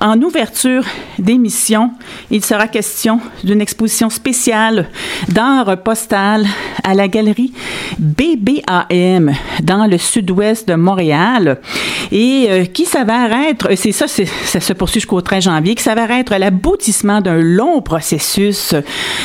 [0.00, 0.84] En ouverture
[1.18, 1.90] d'émission,
[2.30, 4.88] il sera question d'une exposition spéciale
[5.28, 6.46] d'art postal
[6.84, 7.52] à la galerie
[7.98, 9.32] BBAM
[9.62, 11.60] dans le sud-ouest de Montréal.
[12.12, 16.12] Et euh, qui s'avère être, c'est ça, ça se poursuit jusqu'au 13 janvier, qui s'avère
[16.12, 18.74] être l'aboutissement d'un long processus,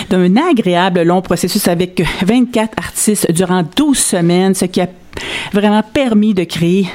[0.10, 4.88] d'un agréable long processus avec 24 artistes durant 12 semaines, ce qui a
[5.54, 6.88] vraiment permis de créer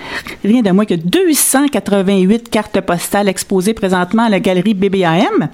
[0.45, 5.49] rien de moins que 288 cartes postales exposées présentement à la galerie BBAM.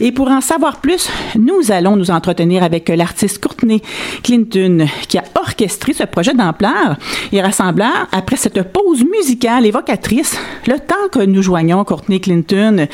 [0.00, 3.82] Et pour en savoir plus, nous allons nous entretenir avec l'artiste Courtney
[4.22, 6.96] Clinton qui a orchestré ce projet d'ampleur
[7.30, 10.38] et rassembleur après cette pause musicale évocatrice.
[10.66, 12.86] Le temps que nous joignons Courtney Clinton,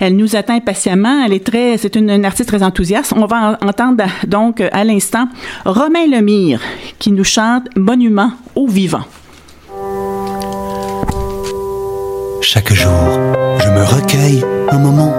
[0.00, 1.24] elle nous attend impatiemment.
[1.24, 3.12] Elle est très, c'est une, artiste très enthousiaste.
[3.16, 5.28] On va entendre donc à l'instant
[5.64, 6.60] Romain Lemire
[6.98, 9.04] qui nous chante Monument au vivant.
[12.40, 12.90] Chaque jour,
[13.58, 15.12] je me recueille un moment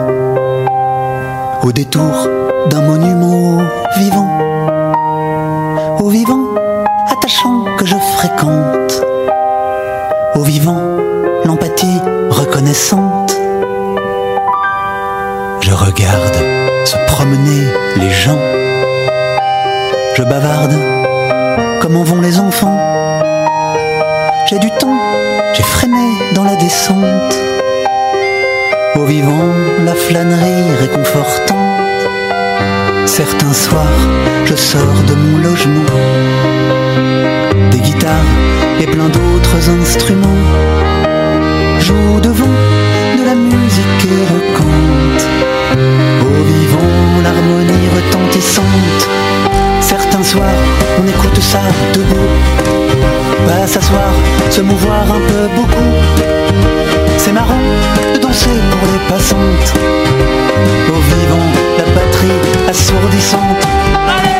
[1.64, 2.28] au détour
[2.70, 3.62] d'un monument
[3.98, 4.28] vivant,
[6.00, 6.48] au vivant
[7.12, 9.04] attachant que je fréquente,
[10.36, 10.82] au vivant
[11.46, 13.38] l'empathie reconnaissante.
[15.62, 16.38] Je regarde
[16.86, 18.40] se promener les gens,
[20.16, 20.74] je bavarde
[21.82, 23.27] comment vont les enfants?
[24.50, 24.98] J'ai du temps,
[25.54, 27.36] j'ai freiné dans la descente.
[28.96, 29.52] Au vivant,
[29.84, 31.58] la flânerie réconfortante.
[33.06, 34.00] Certains soirs,
[34.46, 35.86] je sors de mon logement.
[37.72, 38.34] Des guitares
[38.80, 40.44] et plein d'autres instruments
[41.80, 42.58] jouent devant
[43.20, 44.08] de la musique
[54.58, 55.92] se mouvoir un peu beaucoup.
[57.20, 57.62] C'est marrant
[58.14, 59.74] de danser pour les passantes.
[60.90, 64.37] Au vivant, la patrie assourdissante.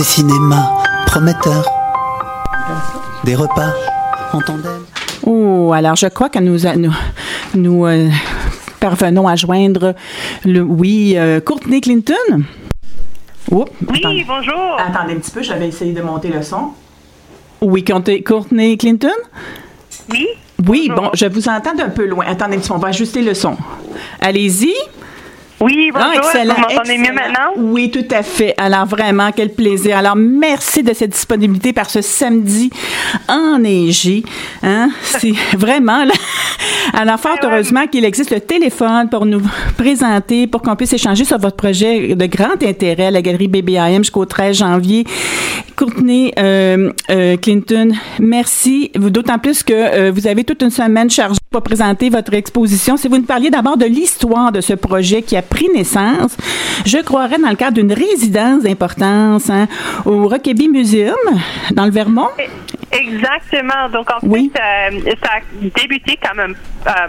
[0.00, 1.68] Des cinémas prometteurs,
[3.22, 3.74] des repas
[4.32, 4.86] en tandem.
[5.26, 6.94] Oh, alors je crois que nous, nous,
[7.54, 8.08] nous euh,
[8.80, 9.94] parvenons à joindre
[10.46, 12.14] le, oui, euh, Courtney Clinton.
[13.50, 13.66] oui,
[14.26, 14.78] bonjour.
[14.78, 16.70] Attendez un petit peu, j'avais essayé de monter le son.
[17.60, 19.08] Oui, Courtney Clinton?
[20.08, 20.28] Oui.
[20.66, 22.24] Oui, bon, je vous entends d'un peu loin.
[22.26, 23.54] Attendez un petit peu, on va ajuster le son.
[24.22, 24.72] Allez-y.
[25.62, 26.08] Oui, bonjour.
[26.10, 27.52] Ah, excellent, vous m'entendez mieux maintenant?
[27.58, 28.54] Oui, tout à fait.
[28.56, 29.98] Alors, vraiment, quel plaisir.
[29.98, 32.70] Alors, merci de cette disponibilité par ce samedi
[33.28, 34.22] enneigé.
[34.62, 34.88] Hein?
[35.02, 36.04] C'est vraiment...
[36.04, 36.14] Là...
[36.94, 39.42] Alors, fort heureusement qu'il existe le téléphone pour nous
[39.76, 43.98] présenter, pour qu'on puisse échanger sur votre projet de grand intérêt à la Galerie BBAM
[43.98, 45.04] jusqu'au 13 janvier.
[45.76, 48.90] Courtney euh, euh, Clinton, merci.
[48.94, 52.96] D'autant plus que euh, vous avez toute une semaine chargée pour présenter votre exposition.
[52.96, 56.36] Si vous nous parliez d'abord de l'histoire de ce projet qui a pris naissance,
[56.86, 59.66] je croirais dans le cadre d'une résidence d'importance hein,
[60.06, 61.16] au Rockaby Museum
[61.72, 62.28] dans le Vermont.
[62.92, 63.88] Exactement.
[63.92, 66.54] Donc, en fait, euh, ça a débuté comme un,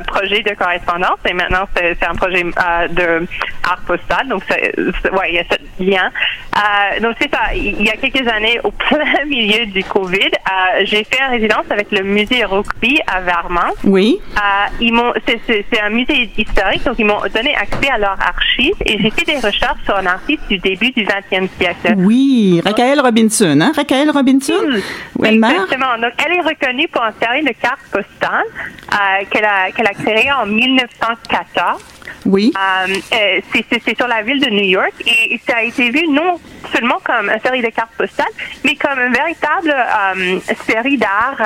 [0.08, 3.28] projet de correspondance et maintenant, c'est un projet euh, de
[3.64, 4.28] art postal.
[4.28, 6.12] Donc, ouais, il y a ce lien.
[6.56, 7.54] Euh, donc, c'est ça.
[7.56, 10.32] Il y a quelques années, au plein milieu du COVID,
[10.84, 13.74] j'ai fait une résidence avec le musée Rugby à Vermont.
[13.84, 14.20] Oui.
[14.80, 19.00] ils m'ont, c'est un musée historique, donc ils m'ont donné accès à leurs archives et
[19.02, 21.96] j'ai fait des recherches sur un artiste du début du 20e siècle.
[21.98, 23.72] Oui, Raquel Robinson, hein?
[23.76, 24.54] Raquel Robinson?
[24.66, 25.26] Hmm.
[25.26, 25.98] Exactement.
[26.02, 28.46] Donc, elle est reconnue pour un série de cartes postales
[28.94, 31.84] euh, qu'elle a, qu'elle a créée en 1914.
[32.26, 32.54] Oui.
[32.56, 36.40] Euh, euh c'est sur la ville de New York et ça a été vu non
[36.74, 38.32] seulement comme une série de cartes postales,
[38.64, 41.38] mais comme une véritable euh, série d'art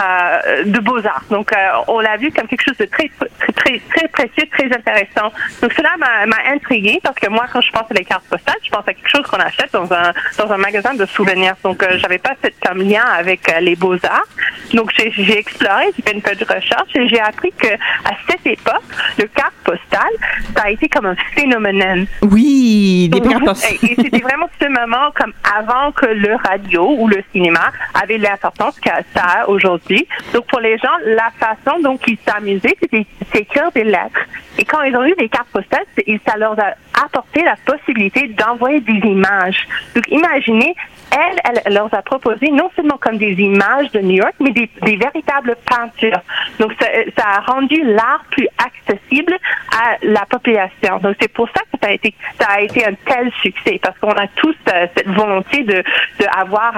[0.66, 1.24] de beaux-arts.
[1.30, 1.52] Donc,
[1.88, 5.32] on l'a vu comme quelque chose de très, très, très, très précieux, très intéressant.
[5.62, 8.70] Donc, cela m'a intriguée parce que moi, quand je pense à les cartes postales, je
[8.70, 11.56] pense à quelque chose qu'on achète dans un, dans un magasin de souvenirs.
[11.64, 14.28] Donc, j'avais pas cette comme lien avec les beaux-arts.
[14.74, 18.46] Donc, j'ai exploré, j'ai fait une peu de recherche et j'ai appris que à cette
[18.46, 18.84] époque,
[19.18, 20.16] le carte postales,
[20.56, 22.08] ça a été comme un phénomène.
[22.22, 23.78] Oui, des cartes postales.
[23.84, 28.80] Et c'était vraiment ce moment comme avant que le radio ou le cinéma avait l'importance
[28.80, 30.08] que ça a aujourd'hui.
[30.34, 34.22] Donc pour les gens, la façon dont ils s'amusaient, c'était d'écrire des lettres.
[34.58, 35.86] Et quand ils ont eu des cartes postales,
[36.26, 36.74] ça leur a
[37.04, 39.68] apporté la possibilité d'envoyer des images.
[39.94, 40.76] Donc imaginez
[41.16, 44.70] elle, elle leur a proposé non seulement comme des images de New York, mais des,
[44.82, 46.22] des véritables peintures.
[46.60, 49.36] Donc, ça, ça, a rendu l'art plus accessible
[49.72, 50.98] à la population.
[51.00, 53.98] Donc, c'est pour ça que ça a été, ça a été un tel succès, parce
[54.00, 55.84] qu'on a tous euh, cette volonté de,
[56.20, 56.26] de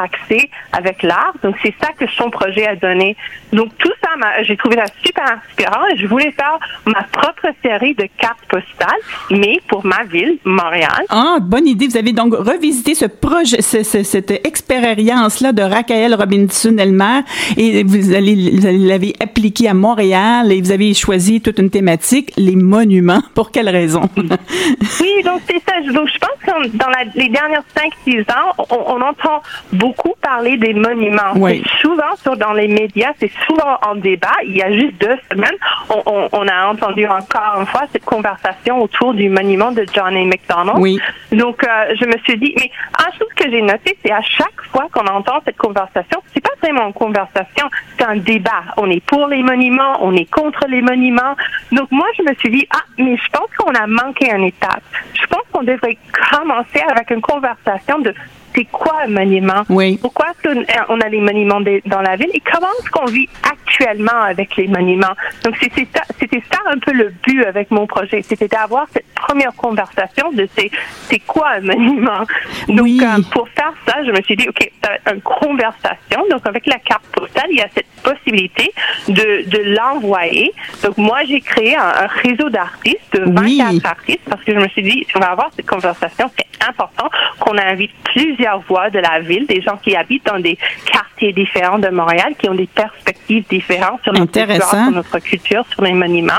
[0.04, 1.34] accès avec l'art.
[1.44, 3.16] Donc, c'est ça que son projet a donné.
[3.58, 7.96] Donc, tout ça, j'ai trouvé ça super inspirant et je voulais faire ma propre série
[7.96, 9.02] de cartes postales,
[9.32, 11.06] mais pour ma ville, Montréal.
[11.10, 11.88] Ah, bonne idée.
[11.88, 17.22] Vous avez donc revisité ce projet, ce, ce, cette expérience-là de Raquel Robinson-Elmer
[17.58, 22.56] et vous allez l'avez appliquée à Montréal et vous avez choisi toute une thématique, les
[22.56, 23.24] monuments.
[23.34, 24.02] Pour quelle raison?
[24.18, 25.82] oui, donc c'est ça.
[25.92, 27.64] Donc je pense que dans les dernières
[28.06, 29.42] 5-6 ans, on, entend
[29.74, 31.34] beaucoup parler des monuments.
[31.36, 31.64] Oui.
[31.82, 34.34] Souvent sur, dans les médias, c'est en débat.
[34.44, 35.58] Il y a juste deux semaines,
[35.90, 40.26] on, on, a entendu encore une fois cette conversation autour du monument de John A.
[40.26, 40.80] McDonald.
[40.80, 41.00] Oui.
[41.32, 44.62] Donc euh, je me suis dit, mais un chose que j'ai noté, c'est à chaque
[44.72, 48.64] fois qu'on entend cette conversation, c'est pas vraiment une conversation, c'est un débat.
[48.78, 51.36] On est pour les monuments, on est contre les monuments.
[51.72, 54.84] Donc moi, je me suis dit, ah, mais je pense qu'on a manqué une étape.
[55.14, 55.98] Je pense qu'on devrait
[56.32, 58.14] commencer avec une conversation de
[58.58, 59.64] c'est quoi un monument?
[59.70, 59.98] Oui.
[60.02, 62.32] Pourquoi est-ce qu'on a les monuments dans la ville?
[62.34, 65.14] Et comment est-ce qu'on vit actuellement avec les monuments?
[65.44, 68.22] Donc, c'était ça, c'était ça un peu le but avec mon projet.
[68.24, 70.72] C'était d'avoir cette première conversation de c'est,
[71.10, 72.24] c'est quoi un monument?
[72.68, 73.00] Donc, oui.
[73.04, 76.26] euh, pour faire ça, je me suis dit, OK, ça va être une conversation.
[76.32, 78.72] Donc, avec la carte postale, il y a cette possibilité
[79.08, 80.52] de, de l'envoyer.
[80.84, 83.82] Donc, moi, j'ai créé un, réseau d'artistes, de 24 Oui.
[83.84, 87.10] artistes, parce que je me suis dit, si on va avoir cette conversation, c'est important
[87.40, 90.58] qu'on invite plusieurs voix de la ville, des gens qui habitent dans des
[90.92, 95.66] quartiers différents de Montréal, qui ont des perspectives différentes sur notre histoire, sur notre culture,
[95.70, 96.34] sur les monuments.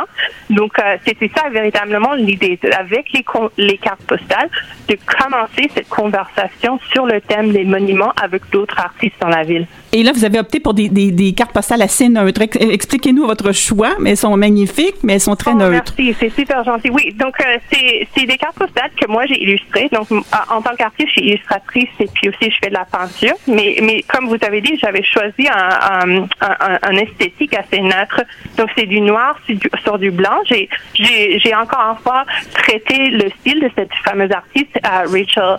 [0.50, 3.24] Donc, euh, c'était ça véritablement l'idée, avec les,
[3.58, 4.48] les cartes postales,
[4.88, 9.66] de commencer cette conversation sur le thème des monuments avec d'autres artistes dans la ville.
[9.92, 12.42] Et là, vous avez opté pour des, des, des cartes postales assez neutres.
[12.42, 15.94] Ex- Expliquez-nous votre choix, mais elles sont magnifiques, mais elles sont très Oh, neutres.
[15.96, 16.90] Merci, c'est super gentil.
[16.90, 19.88] Oui, donc euh, c'est c'est des cartes postales que moi j'ai illustrées.
[19.92, 23.34] Donc en tant qu'artiste, je suis illustratrice et puis aussi je fais de la peinture.
[23.46, 28.22] Mais mais comme vous avez dit, j'avais choisi un, un, un, un esthétique assez neutre.
[28.58, 29.38] Donc c'est du noir
[29.84, 30.36] sur du, blanc.
[30.44, 35.56] J'ai j'ai j'ai encore une fois traité le style de cette fameuse artiste euh, Rachel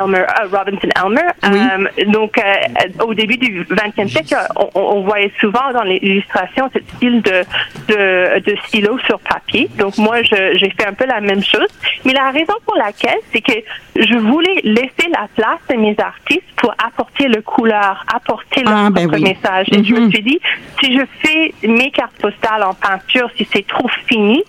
[0.00, 1.28] Elmer euh, Robinson Elmer.
[1.52, 1.58] Oui.
[1.58, 6.68] Euh, donc euh, au début du 20e siècle, on, on- voyait souvent dans les illustrations
[6.72, 7.42] ce style de,
[7.88, 9.68] de, de stylo sur papier.
[9.78, 11.68] Donc moi, j'ai fait un peu la même chose.
[12.04, 13.52] Mais la raison pour laquelle, c'est que
[13.96, 18.90] je voulais laisser la place de mes artistes pour apporter le couleur, apporter leur Ah,
[18.90, 19.22] ben oui.
[19.22, 19.66] message.
[19.72, 20.10] Et je me Mhm.
[20.10, 20.40] suis dit,
[20.82, 24.42] si je fais mes cartes postales en peinture, si c'est trop fini,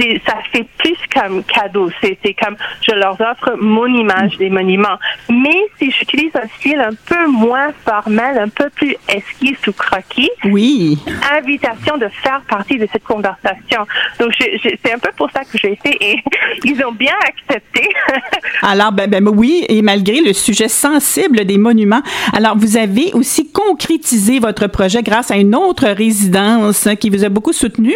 [0.00, 1.90] c'est- ça fait plus comme cadeau.
[2.00, 2.56] C'est comme
[2.86, 4.98] je leur offre mon image des monuments.
[5.28, 10.30] Mais si j'utilise un style un peu moins formel, un peu plus esquisse ou croquis,
[10.44, 10.98] Oui.
[11.36, 13.86] invitation de faire partie de cette conversation.
[14.18, 16.16] Donc c'est un peu pour ça que j'ai fait et
[16.64, 17.88] ils ont bien accepté.
[18.62, 22.02] Alors, ben, ben, oui, et malgré le sujet sensible des monuments,
[22.32, 27.24] alors vous avez aussi concrétisé votre projet grâce à une autre résidence hein, qui vous
[27.24, 27.94] a beaucoup soutenu,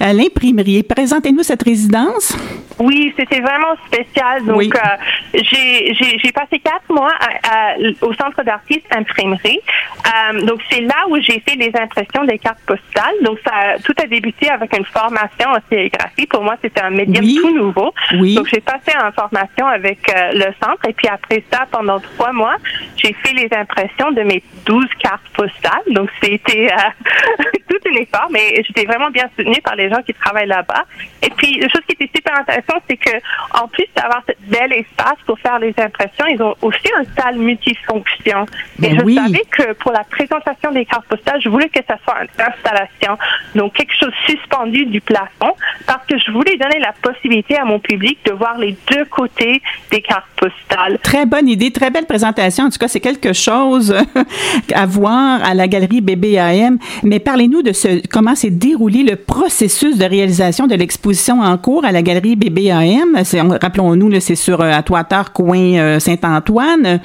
[0.00, 0.82] à l'imprimerie.
[0.82, 2.36] Présentez-nous cette résidence?
[2.80, 4.44] Oui, c'était vraiment spécial.
[4.44, 4.70] Donc, Oui.
[4.74, 9.60] euh, j'ai passé quatre mois à- à- au centre d'artistes imprimerie.
[10.06, 13.14] Euh, donc, c'est là où j'ai fait les impressions des cartes postales.
[13.22, 16.26] Donc, ça, tout a débuté avec une formation en sérigraphie.
[16.26, 17.38] Pour moi, c'était un médium Oui.
[17.40, 17.92] tout nouveau.
[18.18, 18.34] Oui.
[18.34, 20.84] Donc, j'ai passé en formation avec euh, le centre.
[20.88, 22.56] Et puis, après ça, pendant trois mois,
[22.96, 25.82] j'ai fait les impressions de mes 12 cartes postales.
[25.90, 26.68] Donc, c'était
[27.68, 30.84] tout un effort, mais j'étais vraiment bien soutenue par les gens qui travaillent là-bas.
[31.22, 33.16] Et puis, la chose qui était super intéressante, c'est que
[33.52, 37.36] en plus d'avoir ce bel espace pour faire les impressions, ils ont aussi une salle
[37.38, 38.46] multifonction.
[38.82, 39.14] Et Ben je oui.
[39.14, 43.18] savais que pour la présentation des cartes postales, je voulais que ça soit une installation,
[43.54, 45.54] donc quelque chose suspendu du plafond,
[45.86, 49.62] parce que je voulais donner la possibilité à mon public de voir les deux côtés
[49.90, 50.98] des cartes postales.
[51.02, 52.64] Très bonne idée, très belle présentation.
[52.64, 53.94] En tout cas, c'est quelque chose
[54.74, 56.78] à voir à la galerie BBAM.
[57.02, 61.84] Mais parlez-nous de ce, comment s'est déroulé le processus de réalisation de l'exposition en cours
[61.84, 63.22] à la galerie BBAM.
[63.60, 67.00] Rappelons-nous, c'est sur euh, Atwater, coin euh, Saint-Antoine.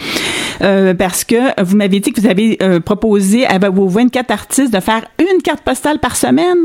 [0.62, 4.74] Euh, parce que vous m'avez dit que vous avez euh, proposé à vos 24 artistes
[4.74, 6.58] de faire une carte postale par semaine.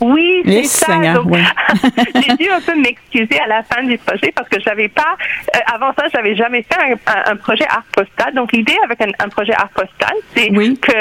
[0.00, 1.22] Oui, c'est ça.
[1.22, 1.40] Ouais.
[2.14, 5.16] j'ai dû un peu m'excuser à la fin du projet parce que j'avais pas,
[5.54, 6.78] euh, avant ça, j'avais jamais fait
[7.26, 8.34] un, projet art postal.
[8.34, 10.78] Donc, l'idée avec un, un projet art postal, c'est Oui.
[10.80, 10.92] que,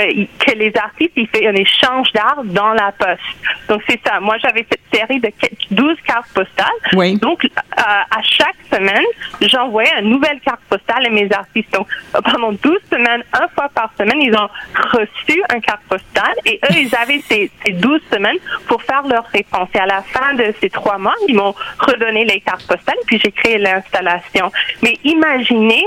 [0.45, 3.21] que les artistes, ils font un échange d'art dans la poste.
[3.69, 4.19] Donc, c'est ça.
[4.19, 6.79] Moi, j'avais cette série de que- 12 cartes postales.
[6.93, 7.17] Oui.
[7.17, 9.03] Donc, euh, à chaque semaine,
[9.41, 11.71] j'envoyais une nouvelle carte postale à mes artistes.
[11.73, 11.87] Donc,
[12.31, 14.49] pendant 12 semaines, un fois par semaine, ils ont
[14.93, 18.37] reçu une carte postale et eux, ils avaient ces, ces 12 semaines
[18.67, 19.67] pour faire leur réponse.
[19.75, 23.19] Et à la fin de ces trois mois, ils m'ont redonné les cartes postales puis
[23.23, 24.51] j'ai créé l'installation.
[24.81, 25.83] Mais imaginez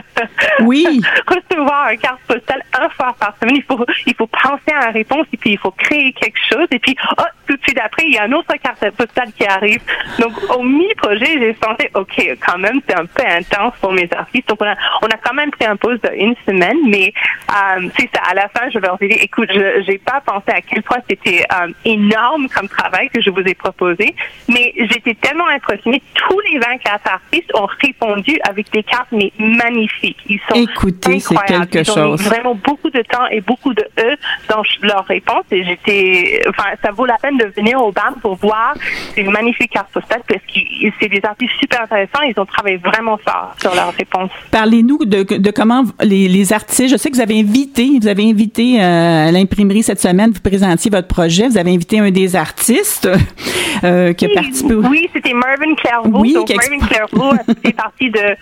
[0.60, 1.00] Oui.
[1.26, 3.56] recevoir une carte postale un fois par semaine.
[3.56, 6.66] Il faut, il faut penser à la réponse et puis il faut créer quelque chose.
[6.70, 9.44] Et puis, oh, tout de suite après, il y a une autre carte postale qui
[9.46, 9.80] arrive.
[10.18, 14.48] Donc, au mi-projet, j'ai pensé, OK, quand même, c'est un peu intense pour mes artistes.
[14.48, 17.12] Donc, on a, on a quand même pris un pause d'une semaine, mais
[17.50, 18.22] euh, c'est ça.
[18.30, 20.98] À la fin, je leur ai dit, écoute, je j'ai pas pensé à quel point
[21.08, 24.14] c'était euh, énorme comme travail que je vous ai proposé,
[24.48, 26.02] mais j'étais tellement impressionnée.
[26.14, 30.18] Tous les 24 artistes ont répondu avec des cartes mais magnifiques.
[30.28, 32.22] Ils sont Écoutez, c'est quelque Ils ont mis chose.
[32.28, 34.16] vraiment beaucoup de temps et beaucoup de eux
[34.48, 38.36] dans leurs réponses et j'étais, enfin, ça vaut la peine de venir au BAM pour
[38.36, 38.74] voir
[39.18, 40.60] ces magnifiques cartes postales parce que
[41.00, 42.22] c'est des artistes super intéressants.
[42.28, 44.30] Ils ont travaillé vraiment fort sur leurs réponses.
[44.50, 46.88] Parlez-nous de, de comment les, les artistes.
[46.92, 50.40] Je sais que vous avez invité, vous avez invité euh, à l'imprimerie cette semaine, vous
[50.40, 51.48] présentiez votre projet.
[51.48, 53.08] Vous avez invité un des artistes
[53.84, 54.74] euh, qui a participé.
[54.74, 56.20] Oui, c'était Marvin Clairvaux.
[56.20, 58.36] Oui, Donc, exp- Clairvaux a fait partie de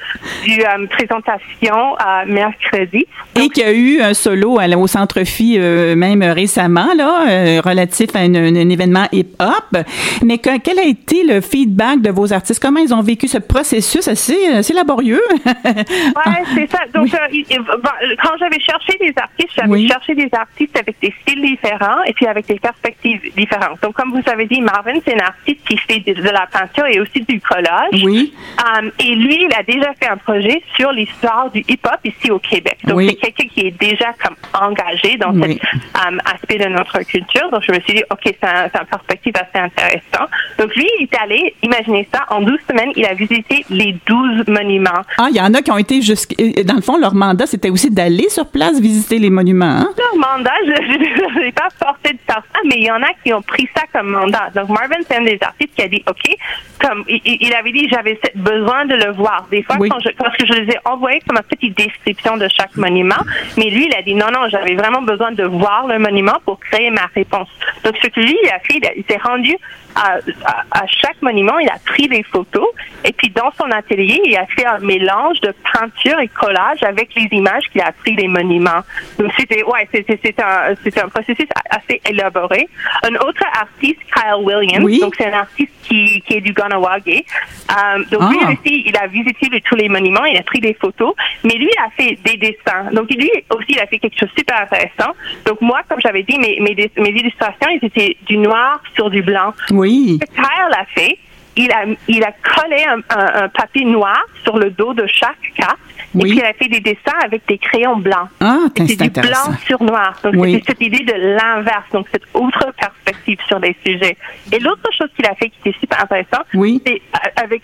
[0.45, 3.07] du euh, présentation euh, mercredi.
[3.41, 8.25] Et qui a eu un solo à au Centre Phi même récemment, là, relatif à
[8.25, 9.85] une- un événement hip-hop.
[10.25, 12.61] Mais que- quel a été le feedback de vos artistes?
[12.61, 15.23] Comment ils ont vécu ce processus assez, assez laborieux?
[15.47, 16.81] Ouais, c'est ça.
[16.93, 17.91] Donc, euh, il- bon,
[18.23, 19.87] quand j'avais cherché des artistes, j'avais Oui.
[19.89, 23.81] cherché des artistes avec des styles différents et puis avec des perspectives différentes.
[23.83, 26.87] Donc, comme vous avez dit, Marvin, c'est un artiste qui fait de, de la peinture
[26.87, 28.03] et aussi du collage.
[28.03, 28.33] Oui.
[28.59, 32.39] Um, et lui, il a déjà fait un projet sur l'histoire du hip-hop ici au
[32.41, 32.79] Québec.
[32.85, 33.07] Donc, Oui.
[33.23, 35.59] c'est quelqu'un qui est déjà comme engagé dans Oui.
[35.63, 37.49] cet um, aspect de notre culture.
[37.53, 40.27] Donc, je me suis dit, OK, c'est un, un perspective assez intéressant.
[40.59, 44.47] Donc, lui, il est allé, imaginez ça, en 12 semaines, il a visité les 12
[44.49, 45.03] monuments.
[45.19, 46.35] Ah, il y en a qui ont été jusqu'à.
[46.65, 49.67] Dans le fond, leur mandat, c'était aussi d'aller sur place visiter les monuments.
[49.67, 49.89] hein?
[49.99, 53.33] leur mandat, je n'ai pas forcé de faire ça, mais il y en a qui
[53.35, 54.51] ont pris ça comme mandat.
[54.55, 56.37] Donc, Marvin, c'est un des artistes qui a dit, OK,
[56.81, 59.47] comme il, il- avait dit, j'avais besoin de le voir.
[59.51, 59.89] Des fois, Oui.
[59.89, 63.17] quand je, parce que je les ai envoyés comme une petite description de chaque monument,
[63.57, 66.61] mais lui, il a dit, non, non, j'avais vraiment besoin de voir le monument pour
[66.61, 67.49] créer ma réponse.
[67.85, 69.55] Donc, ce que lui, il a fait, il s'est rendu
[69.97, 72.69] à, à- à chaque monument, il a pris des photos,
[73.05, 77.15] et puis dans son atelier, il a fait un mélange de peinture et collage avec
[77.15, 78.83] les images qu'il a pris des monuments.
[79.19, 82.69] Donc, c'était, ouais, c'est un, c'est un processus assez élaboré.
[83.03, 85.01] Un autre artiste, Kyle Williams, Oui.
[85.01, 87.03] donc c'est un artiste qui, qui est du Ganawage.
[87.07, 88.51] Euh, donc, lui Ah.
[88.53, 91.81] aussi, il a visité tous les monuments, il a pris des photos, mais lui il
[91.83, 92.85] a fait des dessins.
[92.93, 95.13] Donc, lui aussi, il a fait quelque chose de super intéressant.
[95.47, 99.23] Donc, moi, comme j'avais dit, mes, mes, mes illustrations, ils étaient du noir sur du
[99.23, 99.53] blanc.
[99.71, 99.86] Oui.
[100.21, 101.19] Ce que Kyle a fait,
[101.57, 105.37] il a, il a collé un, un- un papier noir sur le dos de chaque
[105.57, 105.79] carte.
[106.15, 106.31] Oui.
[106.31, 108.29] Et puis, il a fait des dessins avec des crayons blancs.
[108.41, 110.19] Ah, c'est du blanc sur noir.
[110.23, 110.53] Donc, Oui.
[110.55, 111.85] c'était cette idée de l'inverse.
[111.93, 114.17] Donc, cette autre perspective sur les sujets.
[114.53, 116.81] Et l'autre chose qu'il a fait qui était super intéressant, Oui.
[116.87, 117.63] c'est euh, avec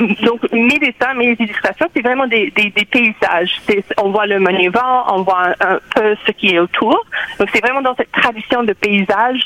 [0.22, 3.60] donc mes dessins, mes illustrations, c'est vraiment des, des, des paysages.
[3.98, 7.04] On voit le monument, on voit un, un peu ce qui est autour.
[7.38, 9.42] Donc c'est vraiment dans cette tradition de paysage.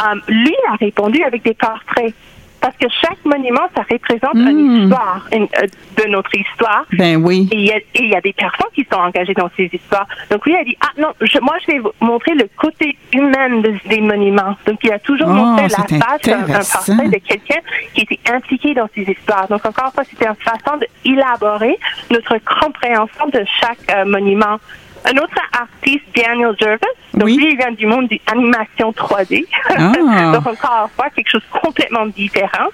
[0.00, 2.14] Euh, lui a répondu avec des portraits.
[2.62, 5.66] Parce que chaque monument, ça représente une histoire une- euh,
[6.02, 6.84] de notre histoire.
[6.92, 7.48] Ben oui.
[7.52, 9.68] Et il y, a, et il y a des personnes qui sont engagées dans ces
[9.72, 10.06] histoires.
[10.30, 13.60] Donc lui a dit, ah non, je- moi je vais vous montrer le côté humain
[13.60, 14.56] de- des monuments.
[14.66, 17.60] Donc il a toujours Oh, montré la face, un, un portrait de quelqu'un
[17.94, 19.48] qui était impliqué dans ces histoires.
[19.48, 21.76] Donc encore une fois, c'était une façon d'élaborer
[22.10, 24.58] notre compréhension de chaque euh, monument.
[25.04, 27.36] Un autre artiste, Daniel Jervis, donc Oui.
[27.36, 29.44] lui, il vient du monde de l'animation 3D.
[29.68, 29.92] Ah.
[30.32, 32.68] donc encore une fois, quelque chose de complètement différent.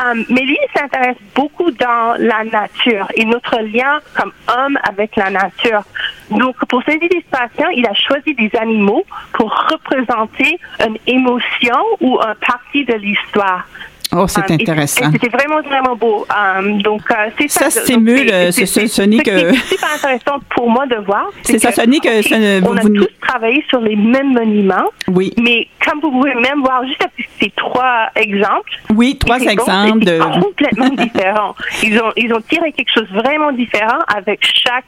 [0.00, 5.16] Um, mais lui, il s'intéresse beaucoup dans la nature et notre lien comme homme avec
[5.16, 5.82] la nature.
[6.30, 12.34] Donc, pour ses illustrations, il a choisi des animaux pour représenter une émotion ou un
[12.36, 13.66] partie de l'histoire.
[14.12, 15.10] Oh, c'est Um, intéressant.
[15.12, 16.26] C'était vraiment, vraiment beau.
[16.30, 17.82] Um, donc, euh, c'est Ça ça.
[17.82, 21.26] Stimule, c'est- euh, c'est- ce- c'est- n'est que- est super intéressant pour moi de voir.
[21.42, 24.88] C'est ça, ce n'est que ce- on a tous travaillé sur les mêmes monuments.
[25.08, 25.32] Oui.
[25.40, 27.06] Mais comme vous pouvez même voir juste
[27.40, 30.40] ces trois exemples, Oui, trois exemples c'est de.
[30.40, 31.54] complètement différents.
[31.82, 34.84] Ils ont ils ont tiré quelque chose vraiment différent avec chaque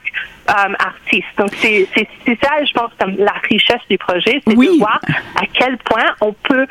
[0.49, 1.29] euh, artiste.
[1.39, 4.67] Donc c'est c'est c'est ça, je pense, comme la richesse du projet, c'est Oui.
[4.75, 5.01] de voir
[5.37, 6.67] à quel point on peut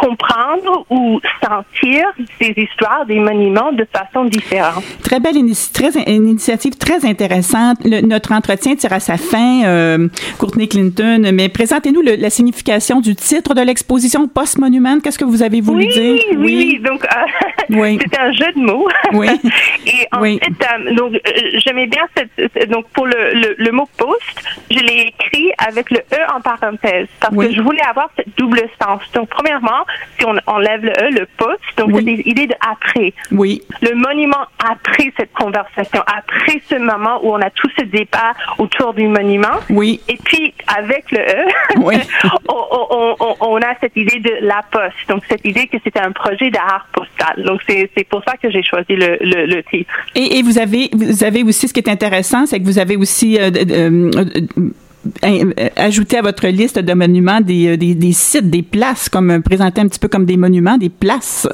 [0.00, 2.04] comprendre ou sentir
[2.40, 4.84] ces histoires des monuments de façon différente.
[5.02, 5.36] Très belle
[5.72, 7.78] très, initiative, très intéressante.
[7.84, 13.54] notre entretien tire à sa fin, euh, Courtney Clinton, mais présentez-nous la signification du titre
[13.54, 15.00] de l'exposition Post-Monument.
[15.00, 16.20] Qu'est-ce que vous avez voulu dire?
[16.36, 17.98] Oui, oui, donc euh, oui.
[18.00, 18.88] c'est un jeu de mots.
[19.12, 19.28] Oui.
[19.86, 24.22] Et en fait, euh, donc, euh, j'aimais bien cette, donc pour le, le, mot post,
[24.70, 28.62] je l'ai écrit avec le E en parenthèse parce que je voulais avoir cette double
[28.80, 29.00] sens.
[29.14, 29.84] Donc, premièrement,
[30.18, 33.12] si on enlève le E, le post, donc c'est l'idée de après.
[33.32, 33.62] Oui.
[33.82, 38.94] Le monument après cette conversation, après ce moment où on a tout ce débat autour
[38.94, 39.58] du monument.
[39.70, 40.00] Oui.
[40.08, 41.46] Et puis, avec le E,
[41.78, 41.96] oui.
[42.48, 44.96] on, on, on, a cette idée de la poste.
[45.08, 47.44] Donc, cette idée que c'était un projet d'art postal.
[47.44, 49.92] Donc, c'est pour ça que j'ai choisi le, le, le titre.
[50.14, 52.96] Et, et, vous avez vous avez aussi ce qui est intéressant, c'est que vous avez
[52.96, 54.70] aussi euh, euh, euh,
[55.76, 59.88] ajouter à votre liste de monuments des, des, des, sites, des places, comme présenter un
[59.88, 61.48] petit peu comme des monuments, des places,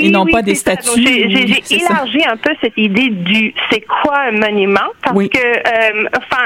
[0.00, 1.02] et non pas des statues.
[1.02, 6.44] J'ai élargi un peu cette idée du c'est quoi un monument, parce que enfin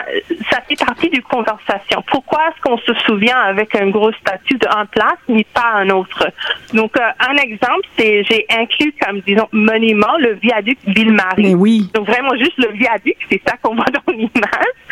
[0.50, 2.02] ça fait partie du conversation.
[2.10, 6.30] Pourquoi est-ce qu'on se souvient avec un gros statut d'un place, mais pas un autre?
[6.72, 11.54] Donc un exemple, c'est j'ai inclus comme disons monument le viaduc Ville-Marie.
[11.54, 11.90] Oui.
[11.94, 14.30] Donc vraiment juste le viaduc, c'est ça qu'on voit dans l'image.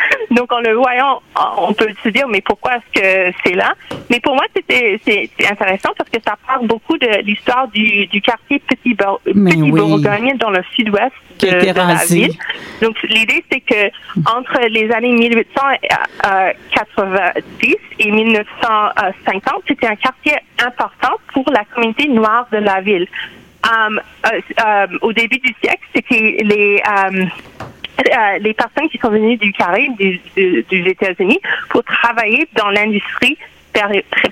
[0.31, 1.21] Donc en le voyant
[1.57, 3.73] on peut se dire, mais pourquoi est-ce que c'est là?
[4.09, 8.21] Mais pour moi, c'était c'est intéressant parce que ça parle beaucoup de l'histoire du, du
[8.21, 12.33] quartier Petit, Bourgogne dans le sud-ouest de, la ville.
[12.81, 13.89] Donc l'idée, c'est que
[14.25, 22.57] entre les années 1890 et 1950, c'était un quartier important pour la communauté noire de
[22.57, 23.07] la ville.
[23.61, 27.29] Um, uh, um, au début du siècle, c'était les um,
[27.99, 31.39] euh, les personnes qui sont venues du Caraïbe, des, États-Unis,
[31.69, 33.37] pour travailler dans l'industrie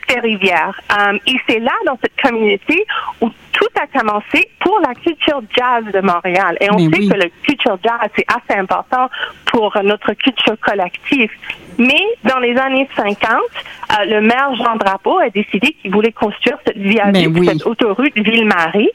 [0.08, 0.80] périvière.
[0.90, 2.86] Um, et c'est là, dans cette communauté,
[3.22, 6.58] où tout a commencé pour la culture jazz de Montréal.
[6.60, 9.10] Et on sait que la culture jazz, c'est assez important
[9.46, 11.32] pour notre culture collective.
[11.78, 16.58] Mais dans les années 50, euh, le maire Jean Drapeau a décidé qu'il voulait construire
[16.66, 18.90] cette viaduc, cette autoroute Ville-Marie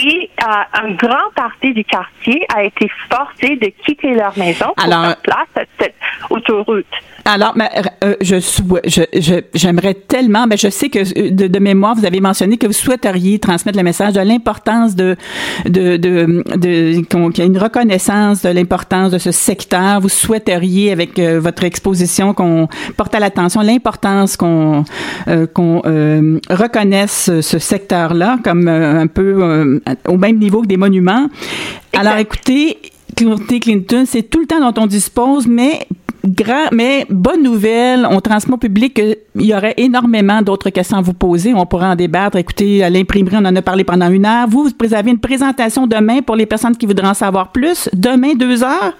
[0.00, 4.84] et euh, un grand partie du quartier a été forcé de quitter leur maison pour
[4.84, 5.94] Alors, faire place à cette
[6.30, 6.86] autoroute.
[7.30, 7.68] Alors, mais,
[8.04, 8.36] euh, je,
[8.86, 12.66] je, j'aimerais tellement, mais je sais que euh, de, de, mémoire, vous avez mentionné que
[12.66, 15.14] vous souhaiteriez transmettre le message de l'importance de,
[15.66, 20.00] de, de, de qu'il y ait une reconnaissance de l'importance de ce secteur.
[20.00, 24.84] Vous souhaiteriez, avec euh, votre exposition, qu'on porte à l'attention l'importance qu'on
[25.52, 25.82] qu'on
[26.48, 31.28] reconnaisse ce secteur-là comme un peu au même niveau que des monuments.
[31.92, 32.78] Alors, écoutez,
[33.60, 35.86] Clinton, c'est tout le temps dont on dispose, mais
[36.28, 41.02] grand, mais bonne nouvelle, on transmet au public qu'il y aurait énormément d'autres questions à
[41.02, 41.54] vous poser.
[41.54, 42.36] On pourra en débattre.
[42.36, 44.48] Écoutez, à l'imprimerie, on en a parlé pendant une heure.
[44.48, 47.88] Vous, vous avez une présentation demain pour les personnes qui voudraient en savoir plus.
[47.92, 48.96] Demain, deux heures?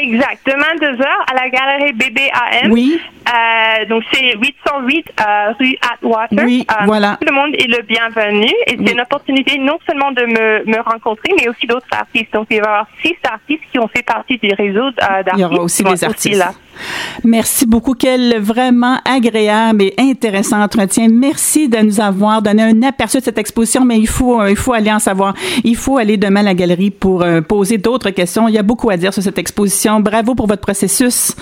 [0.00, 0.40] Exact.
[0.46, 2.72] Demain, deux heures, à la galerie BBAM.
[2.72, 3.00] Oui.
[3.26, 6.44] Euh, donc, c'est 808 euh, rue Atwater.
[6.44, 7.18] Oui, euh, voilà.
[7.20, 8.50] Tout le monde est le bienvenu.
[8.66, 12.32] Et c'est une opportunité non seulement de me, me rencontrer, mais aussi d'autres artistes.
[12.32, 15.34] Donc, il va y avoir six artistes qui ont fait partie du réseau d'artistes.
[15.34, 16.38] Il y aura aussi des artistes.
[16.38, 16.52] là.
[17.24, 17.94] Merci beaucoup.
[17.94, 21.08] Quel vraiment agréable et intéressant entretien.
[21.10, 24.74] Merci de nous avoir donné un aperçu de cette exposition, mais il faut, il faut
[24.74, 25.34] aller en savoir.
[25.64, 28.46] Il faut aller demain à la galerie pour poser d'autres questions.
[28.46, 30.00] Il y a beaucoup à dire sur cette exposition.
[30.00, 31.34] Bravo pour votre processus.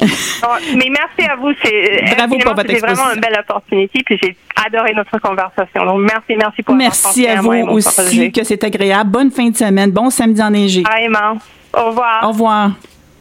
[0.00, 1.52] mais merci merci à vous.
[1.62, 4.02] C'est Bravo pour votre vraiment une belle opportunité.
[4.04, 5.84] Puis j'ai adoré notre conversation.
[5.84, 9.10] Donc merci, merci pour Merci à vous aussi que c'est agréable.
[9.10, 9.90] Bonne fin de semaine.
[9.90, 10.82] Bon samedi enneigé.
[10.82, 11.38] Vraiment.
[11.76, 12.24] Au revoir.
[12.24, 12.70] Au revoir.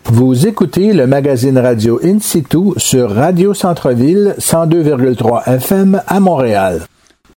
[0.06, 6.82] Vous écoutez le magazine radio In situ sur Radio Centre-Ville 102,3 FM à Montréal.